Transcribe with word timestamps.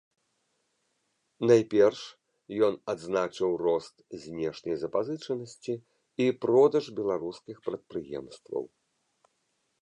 Найперш 1.49 1.99
ён 2.67 2.73
адзначыў 2.93 3.49
рост 3.65 3.95
знешняй 4.23 4.77
запазычанасці 4.85 5.73
і 6.27 6.29
продаж 6.47 6.85
беларускіх 7.03 7.57
прадпрыемстваў. 7.69 8.63